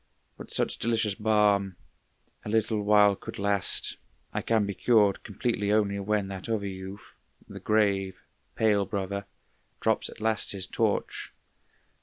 [0.35, 1.75] But such delicious balm
[2.43, 3.97] A little while could last.
[4.33, 7.13] I can be cured Completely only when that other youth,
[7.47, 8.17] The grave,
[8.55, 9.27] pale brother,
[9.79, 11.35] drops at last his torch.